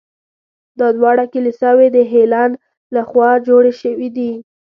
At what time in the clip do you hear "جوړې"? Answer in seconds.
3.47-3.73